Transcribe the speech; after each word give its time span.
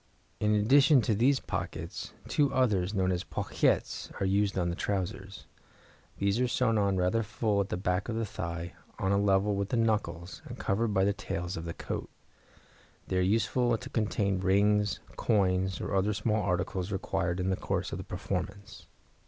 In 0.39 0.55
addition 0.55 1.01
to 1.03 1.13
these 1.13 1.39
pockets, 1.39 2.11
two 2.27 2.51
others, 2.51 2.91
known 2.91 3.11
as 3.11 3.23
pochettes, 3.23 4.11
are 4.19 4.25
used 4.25 4.57
on 4.57 4.69
the 4.71 4.75
trousers. 4.75 5.45
These 6.17 6.39
are 6.39 6.47
sewn 6.47 6.79
on 6.79 6.97
rather 6.97 7.21
full 7.21 7.61
at 7.61 7.69
the 7.69 7.77
back 7.77 8.09
of 8.09 8.15
the 8.15 8.25
thigh, 8.25 8.73
on 8.97 9.11
a 9.11 9.19
level 9.19 9.55
with 9.55 9.69
the 9.69 9.77
knuckles, 9.77 10.41
and 10.45 10.57
covered 10.57 10.87
by 10.87 11.03
the 11.03 11.13
tails 11.13 11.55
of 11.55 11.65
the 11.65 11.75
coat; 11.75 12.09
they 13.09 13.17
are 13.19 13.21
useful 13.21 13.77
to 13.77 13.89
contain 13.91 14.39
rings, 14.39 14.99
coins, 15.17 15.79
or 15.79 15.93
other 15.93 16.13
small 16.15 16.41
articles 16.41 16.91
required 16.91 17.39
in 17.39 17.51
the 17.51 17.55
course 17.55 17.91
of 17.91 17.99
the 17.99 18.03
performance. 18.03 18.87